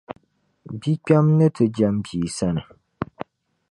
[0.79, 2.63] bikpɛma ni ti jɛm bia sani.